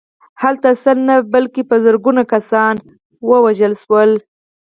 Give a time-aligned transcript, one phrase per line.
[0.41, 2.75] هلته سل نه بلکې په زرګونه کسان
[3.29, 4.11] ووژل شول